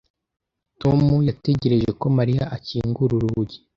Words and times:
Tom 0.81 0.99
yategereje 1.29 1.89
ko 1.99 2.05
Mariya 2.17 2.43
akingura 2.55 3.11
urugi 3.15 3.57